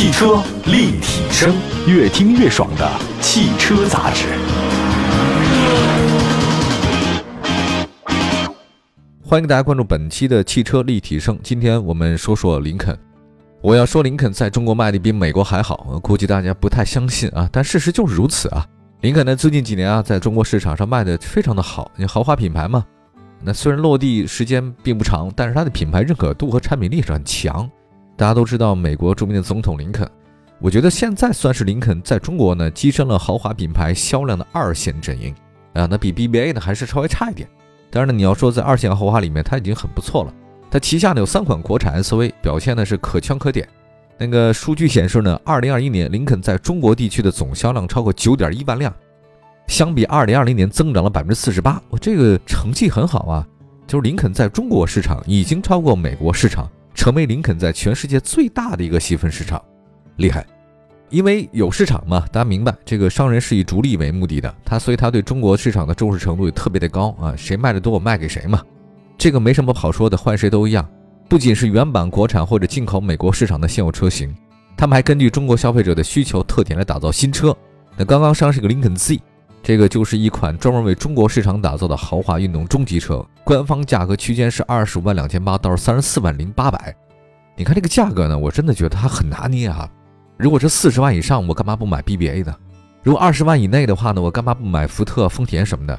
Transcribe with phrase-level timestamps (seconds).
[0.00, 1.54] 汽车立体声，
[1.86, 4.28] 越听越爽的汽车杂志。
[9.22, 11.38] 欢迎大家关注本期的汽车立体声。
[11.42, 12.98] 今天我们说说林肯。
[13.60, 18.66] 我要说林肯在中国卖的比美国还好，我估计大家不太相信啊，但事实就是如此啊。
[19.02, 22.82] 林肯呢，最近几年啊，在中国市场上卖的非常的好，因为豪华品牌嘛。
[23.42, 27.70] 那虽然落地时间并不长，但是它的品牌认可度和产品力是很强。
[28.20, 30.06] 大家都知道美国著名的总统林肯，
[30.58, 35.34] 我觉得现在算是林肯在中国呢跻身了豪华品牌销量的二线阵营
[35.72, 37.48] 啊，那比 BBA 呢还是稍微差一点。
[37.88, 40.34] 当然呢，你要说在二线豪华里面，它已经很不错了。
[40.70, 43.66] 它旗下呢有三款国产 SUV，表现呢是可圈可点。
[44.18, 48.94] 那个数据显示呢，二零二一年林肯在中国地区的总销量超过九点一万辆，
[49.66, 51.82] 相比二零二零年增长了百分之四十八。
[51.88, 53.48] 我这个成绩很好啊，
[53.86, 59.58] 就是林肯在中国市场已经超过美国市场，成为林肯在全世界最大的一个细分市场，
[60.16, 60.44] 厉害。
[61.08, 68.62] 因为有市场嘛，大家明白，这个商人是以逐利为目的的，他所以他对中国市场的重视程度也特别的高啊，谁卖的多我卖给谁嘛，
[69.16, 70.86] 这个没什么好说的，换谁都一样。
[71.26, 74.36] 不仅是原版国产或者进口美国市场的现有车型，
[74.76, 77.56] 他们还根据中国消费者的需求特点来打造新车。
[77.96, 79.18] 那刚刚上市个林肯 Z，
[79.62, 86.94] 这个就是一款专门为中国市场打造的豪华运动中级车，官方价格区间是二十五万两千八到三十四万零八百。
[87.56, 89.88] 你看这个价格呢，我真的觉得它很拿捏啊。
[90.38, 92.54] 如果是四十万以上，我干嘛不买 BBA 呢？
[93.02, 95.98] 如果二十万以内的话呢，我干嘛不买福特、丰田什么的？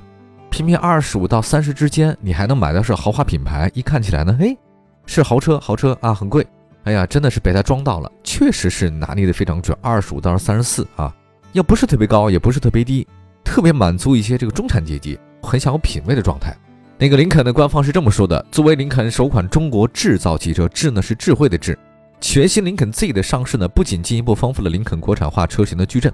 [0.50, 4.58] 偏偏二十五到三十之间，你还能买的是豪华品牌，一看起来呢，嘿，
[5.06, 6.46] 是豪车，豪车啊，很贵。
[6.84, 9.78] 哎呀，真的是被他装到了，确实是拿捏的非常准。
[9.82, 11.16] 二十五到三十四啊，
[11.54, 13.08] 要不是特别高，也不是特别低，
[13.52, 16.56] 特别满足一些这个中产阶级很想有品位的状态。
[16.98, 21.78] 那个林肯的官方是这么说的：作为林肯首款中国制造汽车，智呢是智慧的智。
[22.22, 26.14] 全新林肯 Z 的上市呢，不仅进一步丰富了林肯国产化车型的矩阵，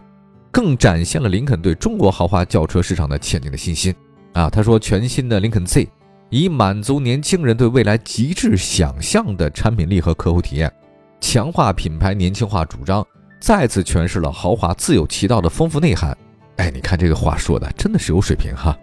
[0.50, 3.94] 更展现了林肯对中国豪华轿车市场的前景的信心。
[4.34, 5.88] 啊，他说，全新的林肯 Z
[6.32, 10.74] 以满足年轻人对未来极致想象的产品力和客户体验，
[11.22, 13.06] 强化品牌年轻化主张，
[13.40, 16.18] 再次诠释了豪华自有其道的丰富内涵。
[16.58, 18.78] 哎，你看这个话说的真的是有水平哈，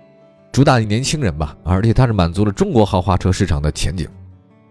[0.50, 4.08] 主打年轻人吧，而且它是满足了中国豪华车市场的前景。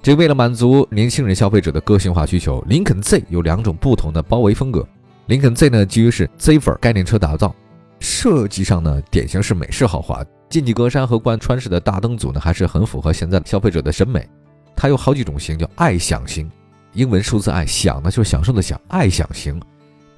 [0.02, 4.86] 这为了满足年轻人消费者的个性化需求，林肯 Z 有两种不同的包围风格。
[5.28, 7.56] 林肯 Z 呢，基于是 ZVER 概念车打造，
[8.00, 14.28] 设计上呢，典型是美式豪华，进气格栅和贯穿式的大灯组呢，还是很符合现在消费者的审美。
[14.76, 16.52] 它有好几种型，叫爱享型，
[16.94, 19.58] 英文数字爱享呢就是享受的享，爱享型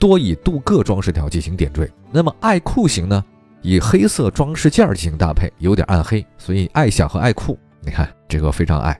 [0.05, 1.91] 多以镀铬装饰条进行点缀。
[2.11, 3.25] 那么爱酷型呢，
[3.63, 8.95] 以黑色装饰件进行搭配，有点暗黑，所以爱享和爱酷，你看这个非常爱。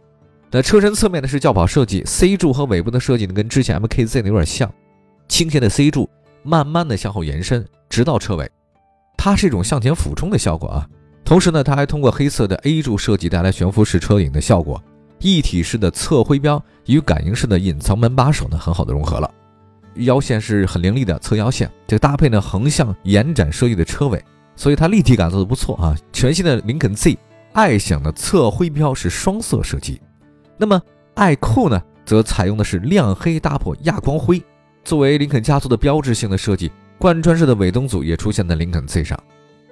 [0.50, 4.74] 那车身侧面呢是轿跑设计，C 柱和尾部的设计呢跟之前 MKZ 呢有点像，
[5.28, 6.10] 倾斜的 C 柱
[6.42, 8.50] 慢慢的向后延伸，直到车尾，
[9.16, 10.88] 它是一种向前俯冲的效果啊。
[11.24, 14.82] 同时呢，它还通过黑色的 A 柱设计带来悬浮式车顶的效果，
[15.20, 19.30] 一体式的侧徽标与感应式的隐藏门把手呢很好的融合了，
[19.98, 24.24] 腰线是很凌厉的侧腰线，这个搭配呢横向延展设计的车尾，
[24.56, 25.96] 所以它立体感做的不错啊。
[26.12, 27.18] 全新的林肯 Z
[27.54, 30.02] 爱享的侧徽标是双色设计。
[30.58, 30.82] 那么
[31.14, 34.44] 爱酷呢，则采用的是亮黑搭配亚光灰，
[34.84, 39.20] 作为林肯家族的标志性的设计，贯穿式的尾灯组也出现在林肯 Z 上。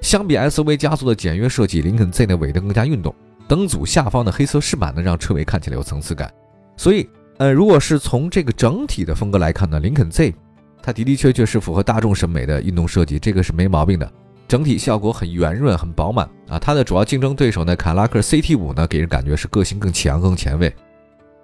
[0.01, 3.15] 相比 SUV 家族的简约设计，林肯 Z 的尾灯更加运动，
[3.47, 6.29] 灯组下方的黑色饰板呢，让车尾看起来有层次感。
[6.75, 10.33] 所以，呃，如果是从这个整体的风格来看呢，林肯 Z
[10.81, 14.11] 它的的确确是符合大众审美的运动设计，这个是没毛病的。
[14.47, 16.59] 整体效果很圆润，很饱满啊！
[16.59, 20.71] 它的主要竞争对手呢，凯拉克 CT 五呢，给人感觉是个性更强、更前卫。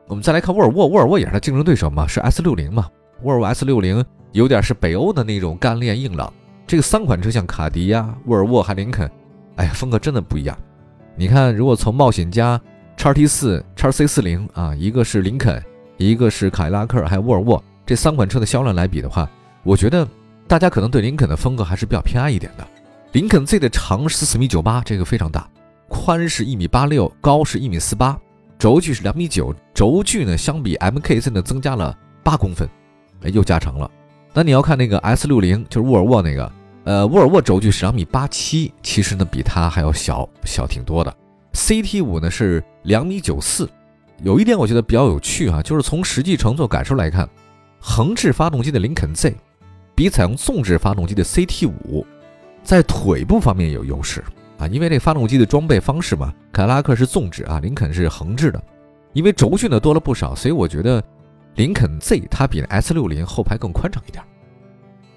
[0.08, 2.88] 我们再来看沃尔沃，沃尔沃也是它竞争对手嘛，是 S 六零嘛。
[3.24, 6.32] 沃尔沃 S 六零有点是北欧的那种干练硬朗。
[6.68, 9.10] 这个三款车像卡迪呀、沃尔沃还林肯，
[9.56, 10.56] 哎呀，风格真的不一样。
[11.16, 12.62] 你看，如果从冒险家、
[12.96, 15.64] 叉 T 四、叉 C 四零啊，一个是林肯，
[16.00, 19.30] 一个是凯迪拉克，还有沃尔沃这三款车的销量来比的话，
[19.64, 20.08] 我觉得
[20.48, 22.66] 大家可能对林肯的风格还是比较偏爱一点的。
[23.12, 25.46] 林肯 Z 的长是四米九八，这个非常大，
[25.90, 28.18] 宽是一米八六，高是一米四八，
[28.58, 32.70] 轴距是两米九，轴距呢相比 MKZ 呢增加了八公分，
[33.24, 33.92] 哎，又加长了。
[34.34, 36.52] 那你要看那个 S 六零，就是沃尔沃那个，
[36.86, 41.14] 呃，沃尔沃轴距是两米八七，其实呢比它还要小小挺多的。
[41.54, 43.68] CT 五呢是两米九四，
[44.22, 47.28] 有一点我觉得比较有趣啊，就是从实际乘坐感受来看，
[47.80, 49.36] 横置发动机的林肯 Z
[49.96, 52.06] 比采用纵置发动机的 CT 五。
[52.64, 54.24] 在腿部方面有优势
[54.58, 58.62] 啊，因为这发动机的装备方式嘛，凯迪拉克是纵置啊，林肯是横置的。
[59.14, 61.02] 因为轴距呢多了不少，所以我觉得
[61.56, 64.24] 林肯 Z 它比 S 六零后排更宽敞一点。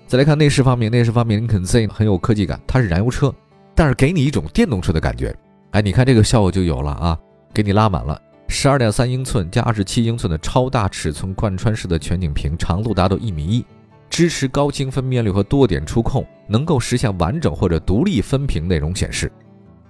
[0.07, 3.35] 再来看内饰方面，内饰方面林肯 Z 很有科技感，它是燃油车，
[3.75, 5.35] 但是给你一种电动车的感觉。
[5.73, 7.19] 哎，你看这个效果就有了啊，
[7.53, 8.21] 给你拉满了，
[8.53, 13.65] 十二点三英寸加二十七英寸的超大尺寸贯穿式的全景屏，长度达到一米一，
[14.11, 19.33] 支持高清分辨率和多点触控，能够实现完整或者独立分屏内容显示。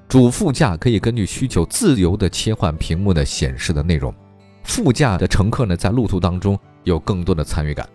[0.08, 4.14] 主副驾可以根据需求自由的切换屏幕的显示的内容，
[4.62, 7.86] 副驾的乘客呢在路途当中有更多的参与感。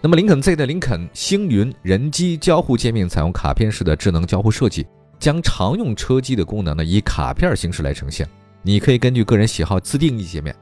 [0.00, 4.86] 那么林肯 Z 的林肯星云人机交互界面采用卡片式的智能交互设计。
[5.18, 8.26] 将常用车机的功能呢以卡片形式来呈现，
[8.62, 10.54] 你可以根据个人喜好自定义界面。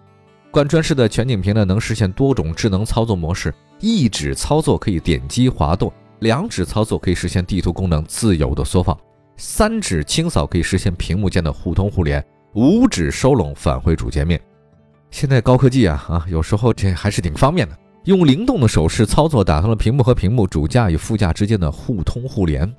[0.51, 8.99] 贯穿式的全景屏呢能实现多种智能操作模式，一指操作可以点击滑动，两指操作可以实现地图功能自由的缩放，
[9.37, 12.25] 三指清扫可以实现屏幕间的互通互联，
[12.55, 14.41] 五指收拢返回主界面。
[15.11, 22.71] 现在高科技啊啊，有时候这还是挺方便的，用灵动的手势操作打通了屏幕和屏幕、主驾与副驾之间的互通互联。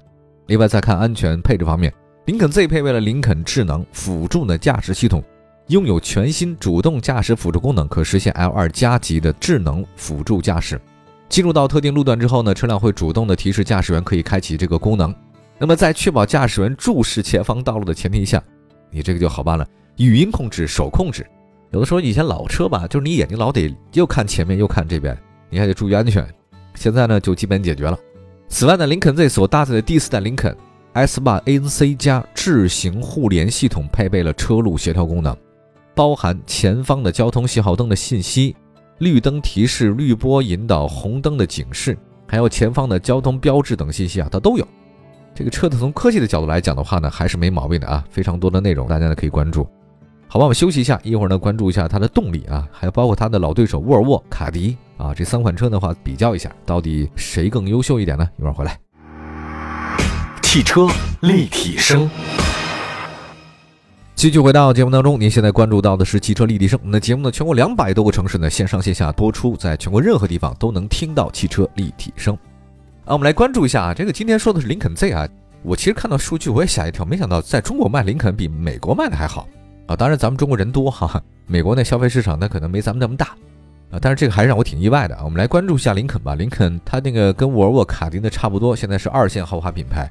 [0.47, 1.93] 另外，再看安全配置方面，
[2.29, 5.23] 林肯 Z 配备了林肯智能辅助的驾驶系统，
[5.69, 10.79] 拥有全新主动驾驶辅助功能，可实现 L2 加级的智能辅助驾驶。
[11.27, 15.11] 进入到特定路段之后呢，车辆会主动的提示驾驶员可以开启这个功能。
[15.57, 18.39] 那么，在确保驾驶员注视前方道路的前提下，
[18.91, 19.67] 你这个就好办了，
[19.97, 21.25] 语音控制、手控制。
[21.71, 25.17] 有的时候以前老车吧，就是你眼睛老得又看前面又看这边，
[25.49, 26.23] 你还得注意安全。
[26.75, 27.97] 现在呢，就基本解决了。
[28.49, 30.55] 此外呢，林肯 Z 所搭载的第四代林肯
[30.93, 35.35] S8 ANC 加智行互联系统配备了车路协调功能，
[35.93, 38.55] 包含前方的交通信号灯的信息、
[38.97, 41.97] 绿灯提示、绿波引导、红灯的警示，
[42.27, 44.67] 还有前方的交通标志等信息啊，它都有。
[45.35, 49.63] 这个车子从科技的角度来讲的话呢，还是没毛病的啊，非常多的内容，大家呢可以关注。
[50.27, 54.75] 好吧，我们休息一下，一会儿呢关注一下它的动力啊，还有包括它的老对手沃尔沃、卡迪。
[54.97, 58.29] 啊，这三款车的话，比较一下，到底谁更优秀一点呢？
[58.37, 58.77] 一会儿回来。
[60.51, 60.87] 汽车
[61.21, 62.09] 立体声，
[64.15, 65.21] 继续回到节目当中。
[65.21, 66.79] 您现在关注到的是汽车立体声。
[66.83, 72.33] 那节目呢，全国两百多个城市呢，线上线下播出，在全国任何地方都能听到汽车立体声。
[73.05, 75.29] 啊，我们来关注一下啊，这个今天说的是林肯 Z 啊。
[75.61, 79.47] 我其实看到数据我也吓一跳，没想到在中国卖林肯比美国卖的还好
[79.85, 79.95] 啊。
[79.95, 83.27] 当然咱们中国人多哈，美国那消费市场那可能没咱们那么大。
[83.91, 85.21] 啊，但是这个还是让我挺意外的啊！
[85.23, 86.33] 我们来关注一下林肯吧。
[86.33, 90.09] 林肯它那个跟沃尔沃、卡丁的差不多，现在是二线豪华品牌。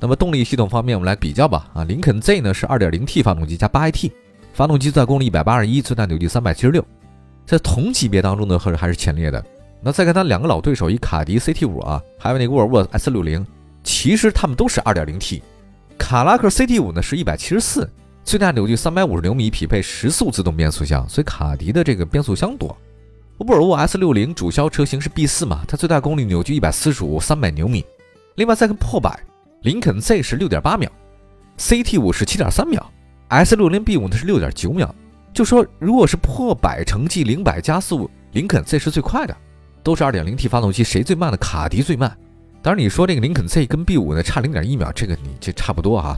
[0.00, 1.68] 那么动力系统方面，我们来比较吧。
[1.74, 4.10] 啊，林肯 Z 呢是 2.0T 发动机加 8AT，
[4.52, 6.82] 发动机最大功率181，最大扭矩376，
[7.46, 9.44] 在同级别当中呢，还是还是前列的。
[9.80, 13.44] 那再看它两个老对手，一卡迪 CT5 啊，还有那沃尔沃 S60，
[13.82, 15.42] 其实他们都是 2.0T。
[15.96, 17.88] 卡拉克 CT5 呢是174，
[18.24, 22.76] 最大扭矩350牛米，匹配十速自动变速箱，所以卡迪的这个变速箱多。
[23.38, 27.84] 沃尔沃 S 六零主销车型是 B 四嘛，它最大功率扭矩一百四十五，三百牛米。
[28.34, 29.16] 另外再看破百，
[29.62, 30.88] 林肯 Z 是六点八秒
[31.58, 32.92] ，CT 五是七点三秒
[33.28, 34.94] ，S 六零 B 五呢是六点九秒。
[35.32, 39.36] 就说如果是破百成绩零百加速，林肯 Z 是最快的，
[39.82, 41.36] 都是二点零 T 发动机，谁最慢呢？
[41.38, 42.16] 卡迪最慢。
[42.62, 46.16] 当然你说这个林肯 Z 跟 B 五呢差零点一秒，这个你这差不多哈。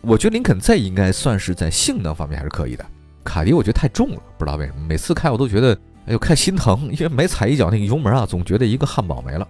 [0.00, 2.84] 我觉得林肯 Z 应该算是在性能方面还是可以的，
[3.22, 5.78] 卡迪我觉得太重了，不知道为什么，每次开我都觉得。
[6.06, 9.48] 哎呦，看心疼，因为每踩一脚那个油门啊，总觉得一个汉堡没了。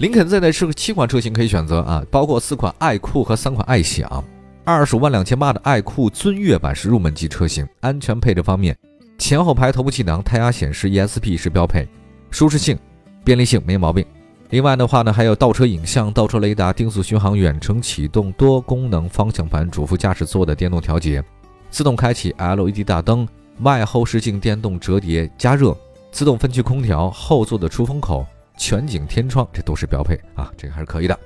[0.00, 4.24] 林肯 Z 呢是个七款车型可以选择啊，包括四款爱酷和三款爱享。
[4.64, 7.68] 二十五万两千八的爱酷尊越版是入门级车型。
[7.80, 8.74] 安全配置方面，
[9.18, 11.86] 前后排头部气囊、胎压显示、ESP 是标配。
[12.30, 12.78] 舒适性、
[13.22, 14.02] 便利性没毛病。
[14.48, 21.22] 另外的话呢，还有倒车影像、倒车雷达、定速巡航、远程启动、多功能方向盘、主副驾驶座的电动调节、
[21.68, 23.28] 自动开启 LED 大灯。
[23.60, 25.76] 外后视镜电动折叠加热，
[26.10, 28.24] 自动分区空调，后座的出风口，
[28.60, 31.18] 全景天窗，这都是标配啊，这个还是可以的。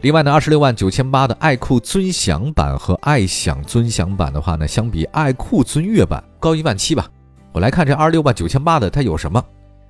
[0.00, 7.08] 另外呢，二十六万九千八的爱酷尊享版和爱享尊享版的话呢，相比爱酷尊越版高一万七吧。
[7.52, 9.42] 我来看这二十六万九千八的它有什么？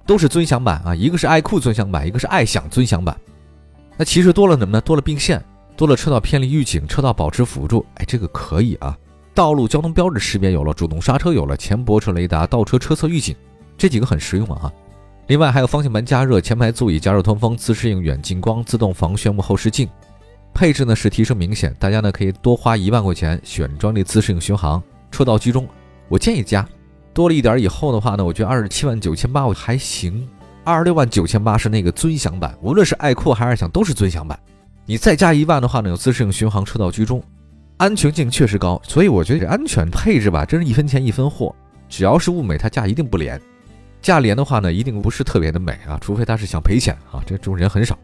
[0.07, 3.19] 都是尊享版啊，一个是爱酷尊享版，一个是爱享尊享版。
[3.97, 4.81] 那其实多了什么呢？
[4.83, 5.43] 多了并线，
[5.75, 8.97] 多了车道偏离预警、车道保持辅助，哎，这个可以啊。
[9.35, 13.35] 道路交通标志识别有了，主动刹车有了，前泊车雷达、倒车车侧预警，
[13.77, 14.71] 这几个很实用啊。
[15.29, 19.89] 另外还有方向盘加热、前排座椅加热通风、自适应远近光、自动防眩目后视镜，
[20.55, 21.75] 配置呢是提升明显。
[21.81, 24.81] 大家呢可以多花一万块钱选装这自适应巡航、
[25.11, 25.67] 车道居中。
[26.09, 26.65] 我建议加
[27.13, 30.29] 多了一点以后的话呢，我觉得二十七万九千八我还行，
[30.63, 34.39] 二十六万九千八是那个尊享版，无论是爱酷还是爱享都是尊享版。
[34.85, 37.21] 你再加一万的话呢，有自适应巡航、车道居中。
[37.79, 41.53] 安全性确实高，所以我觉得这安全配置吧，真是一分钱一分货。
[41.89, 43.41] 只要是物美，它价一定不廉。
[44.07, 47.99] 价廉的话呢，一定不是特别的美啊，除非他是想赔钱啊，这种人很少。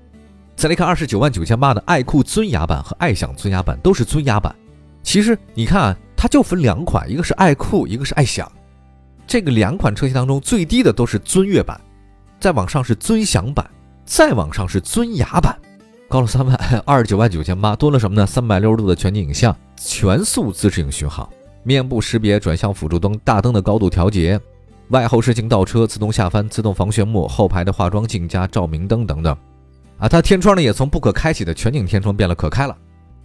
[0.57, 4.53] 再来看二十九万九千八的爱酷尊雅版和爱享尊雅版，都是尊雅版。
[5.05, 8.51] 其实你看啊，它就分两款，一个是爱酷，一个是爱享。
[9.29, 11.81] 这个两款车型当中最低的都是尊悦版，
[12.41, 13.65] 再往上是尊享版，
[14.05, 15.57] 再往上是尊雅版，
[16.09, 18.27] 高了三万， 二十九万九千八，多了什么呢？
[18.27, 21.29] 三百六十度的全景影像，全速自适应巡航，
[21.63, 24.41] 面部识别、转向辅助灯、大灯的高度调节。
[24.89, 29.37] 外后视镜倒车、自动下翻、自动防眩目、后排的化妆镜加照明灯等等，
[29.99, 32.77] 啊，它天窗呢也从不可开启的全景天窗变了可开了。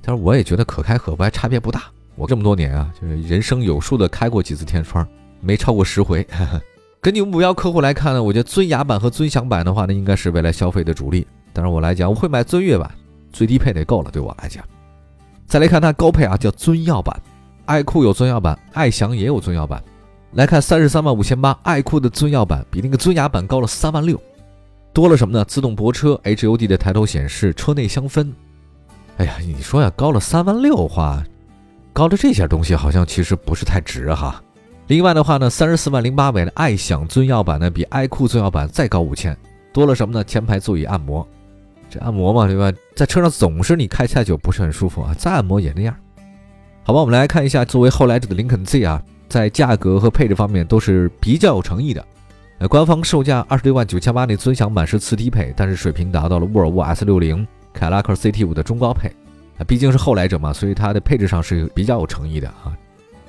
[0.01, 1.83] 但是我也觉得可开可不开差别不大。
[2.15, 5.05] 我这么多年啊，就是人生有数的开过几次天窗，
[5.41, 6.25] 没超过十回。
[7.01, 11.27] 根据目标客户来看呢，我觉得尊雅版和尊享版的话呢，应该是未来消费的主力。
[11.53, 12.89] 但是我来讲，我会买尊悦版，
[13.31, 14.63] 最低配得够了，对我来讲。
[15.45, 17.21] 再来看它高配啊，叫尊耀版，
[17.65, 19.83] 爱酷有尊耀版，爱享也有尊耀版。
[20.37, 24.21] 来看三十三万五千八，爱酷的尊耀版比那个尊雅版高了三万六，
[24.93, 25.43] 多了什么呢？
[25.43, 28.31] 自动泊车、HUD 的抬头显示、车内香氛。
[29.17, 31.23] 哎呀，你说呀，高了三万六话，
[31.91, 34.39] 高的这些东西好像其实不是太值哈。
[34.85, 39.35] 另外的话呢，三十四万零八百的爱享尊耀版呢，比爱酷尊耀版再高五千，
[39.73, 40.23] 多了什么呢？
[40.23, 41.27] 前排座椅按摩，
[41.89, 42.71] 这按摩嘛，对吧？
[42.95, 45.95] 在车上总是你开太久不是很舒服啊，再按摩也那样。
[46.83, 49.01] 好吧，我们来看一下作为后来者的林肯 Z 啊。
[49.27, 52.05] 在价格和配置方面都是比较有诚意的。
[52.59, 59.09] 呃，官方售价二十六万九千八，那尊享版是次低配，但是水平达到了沃尔沃 S 六零、凯拉克 CT 五的中高配。
[59.59, 62.77] 啊，毕竟是后来者嘛，所以它的配置上是比较有诚意的啊。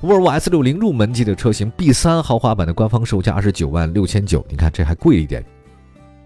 [0.03, 5.45] 沃尔沃 S 六零入门级的车型 B 三豪华版的官方售价二十九万六千九，你看这还贵一点，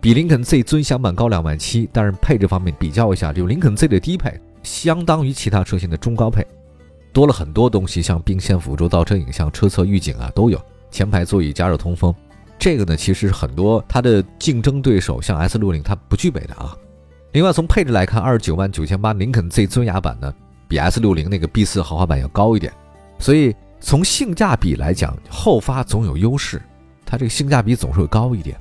[0.01, 6.47] 比林肯 Z 尊享版高两万七，但是配置方面比较一下，就林肯 Z 的低配相当于其他车型的中高配。
[7.13, 10.61] 多了很多东西，像并线辅助、倒车影像、车侧预警啊都有。
[10.91, 12.15] 前排座椅加热通风，
[12.59, 16.77] 这个呢其实是很多它的竞争对手像 S 六零它不具备的啊。
[17.33, 20.35] 另外从配置来看，二十九万九千八林肯 Z 尊雅版呢
[20.69, 22.71] 比 S 六零那个 B 四豪华版要高一点，
[23.19, 26.61] 所以从性价比来讲，后发总有优势，
[27.07, 28.57] 它这个性价比总是会高一点。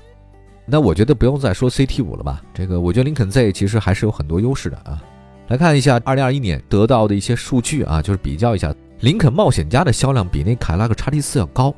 [0.66, 5.04] 那我觉得不用再说 CT 五了吧，这个我觉得林肯 Z 其实还是有很多优势的啊。
[5.52, 11.76] 来看一下二零二一年得到的一些数据啊，就是比较一下林肯冒险家的销量比那凯迪拉克叉 T 四要高，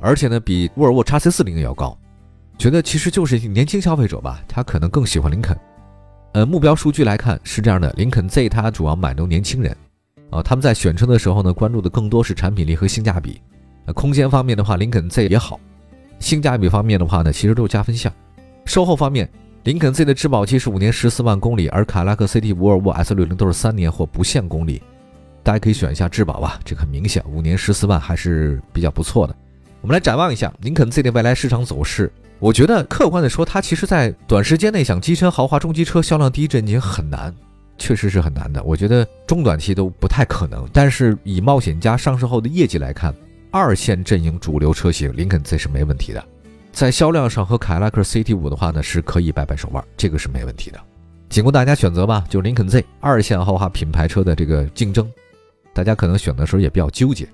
[0.00, 1.98] 而且呢比沃尔沃叉 C 四零也要高。
[2.56, 5.58] 觉得其实就是年轻消费者吧，他可能更喜欢林肯。
[6.34, 9.76] 呃，目标数据来看是这样的，林肯 Z 它主要满足年轻人
[10.30, 13.40] 啊，他们在选车的时候呢，关注的更多是产品力和性价比。
[13.94, 15.58] 空间方面的话，林肯 Z 也好，
[16.20, 18.12] 性价比方面的话呢，其实都是加分项。
[18.64, 19.28] 售后方面。
[19.64, 24.82] 林肯 Z 的质保期是五年十四万公里，而凯拉克 CT、沃尔沃 S 六零都是三年或不限公里。
[25.44, 29.36] 大家可以选一下质保吧，这很明显，五年十四万还是比较不错的。
[29.80, 32.12] 我们来展望一下林肯 Z 的未来市场走势。
[32.40, 37.32] 我觉得客观的说，它其实在短时间内想跻身豪华中级车销量第一阵营很难，
[37.78, 38.60] 确实是很难的。
[38.64, 40.68] 我觉得中短期都不太可能。
[40.72, 43.14] 但是以冒险家上市后的业绩来看，
[43.52, 46.24] 二线阵营主流车型林肯 Z 是没问题的。
[46.72, 50.80] 在销量上和凯迪拉克 CT 五的话呢，是可以掰掰手腕，这个是没问题的，
[51.28, 52.24] 仅供大家选择吧。
[52.28, 55.08] 就林肯 Z 二线豪华品牌车的这个竞争，
[55.74, 57.28] 大家可能选的时候也比较纠结。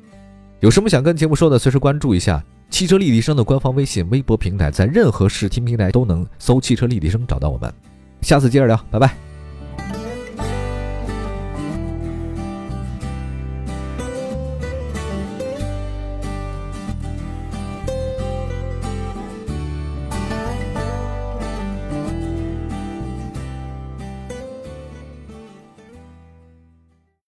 [0.61, 7.73] 有什么想跟节目说的，随时关注一下汽车立体声的官方微信、微博平台，在任何视听平台都能搜“汽车立体声”找到我们。
[8.23, 9.28] 下次接着聊，拜拜。